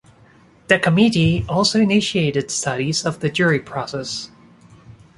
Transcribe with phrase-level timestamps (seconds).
[0.67, 4.31] The committee also initiated studies of the jury process.